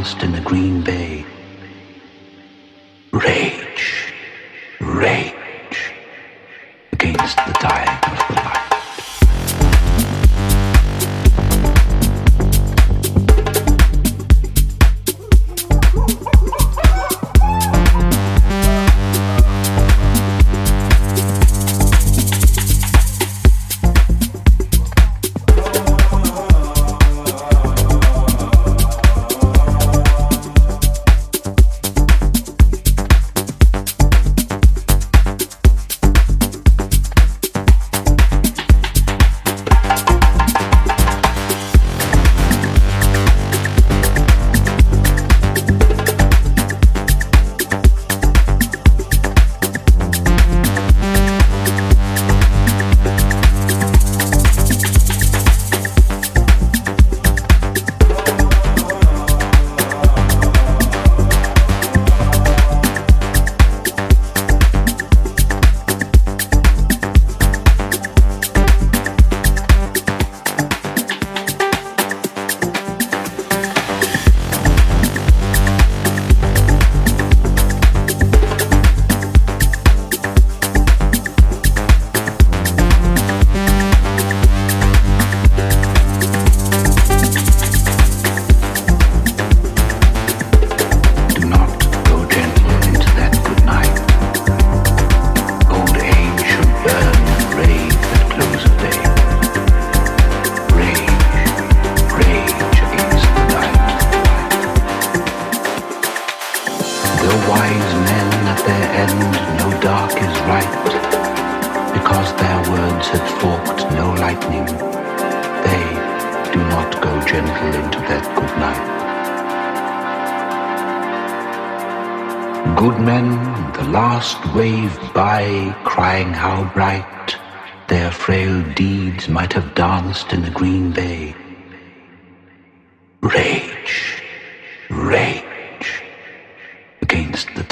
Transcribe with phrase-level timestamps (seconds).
[0.00, 0.59] danced in the green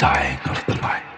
[0.09, 1.08] dying of the light.